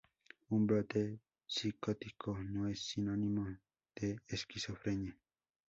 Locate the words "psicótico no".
1.45-2.67